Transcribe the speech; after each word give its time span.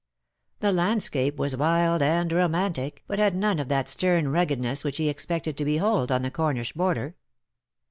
The 0.61 0.71
land 0.71 1.03
scape 1.03 1.35
was 1.37 1.55
wild 1.55 2.01
and 2.01 2.33
romantic, 2.33 3.03
but 3.05 3.19
had 3.19 3.35
none 3.35 3.59
of 3.59 3.67
that 3.67 3.87
stern 3.87 4.29
ruggedness 4.29 4.83
which 4.83 4.97
he 4.97 5.09
expected 5.09 5.55
to 5.57 5.63
behold 5.65 6.11
on 6.11 6.23
the 6.23 6.31
Cornish 6.31 6.73
Border. 6.73 7.15